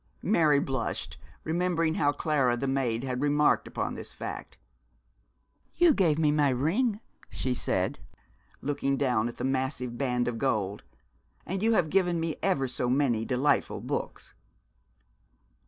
[0.23, 4.57] Mary blushed, remembering how Clara, the maid, had remarked upon this fact.
[5.75, 7.99] 'You gave me my ring,' she said,
[8.63, 10.83] looking down at the massive band of gold,
[11.45, 14.33] 'and you have given me ever so many delightful books.'